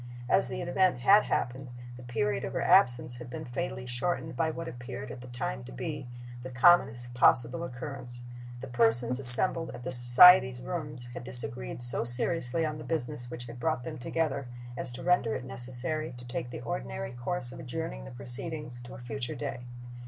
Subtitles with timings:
[0.27, 4.49] As the event had happened, the period of her absence had been fatally shortened by
[4.49, 6.07] what appeared at the time to be,
[6.41, 8.23] the commonest possible occurrence.
[8.61, 13.45] The persons assembled at the society's rooms had disagreed so seriously on the business which
[13.45, 17.59] had brought them together as to render it necessary to take the ordinary course of
[17.59, 19.59] adjourning the proceedings to a future day.